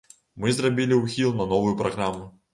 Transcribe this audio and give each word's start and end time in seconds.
Мы 0.45 0.53
зрабілі 0.59 0.97
ўхіл 1.03 1.37
на 1.43 1.49
новую 1.53 1.77
праграму. 1.85 2.25